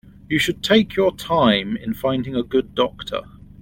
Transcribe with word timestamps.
You 0.27 0.39
should 0.39 0.63
take 0.63 0.95
your 0.95 1.15
time 1.15 1.77
in 1.77 1.93
finding 1.93 2.33
a 2.35 2.41
good 2.41 2.73
doctor. 2.73 3.21